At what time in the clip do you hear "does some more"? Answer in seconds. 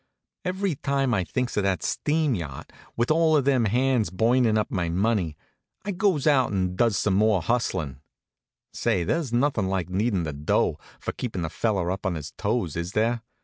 6.75-7.39